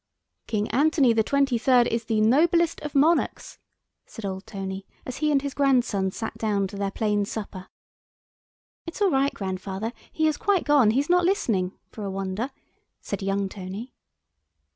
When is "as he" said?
5.05-5.31